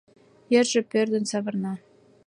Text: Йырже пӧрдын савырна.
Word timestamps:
Йырже 0.53 0.81
пӧрдын 0.91 1.23
савырна. 1.31 1.73